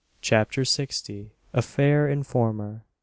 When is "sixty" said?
0.65-1.35